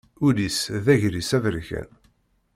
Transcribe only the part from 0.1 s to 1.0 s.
Ul-is d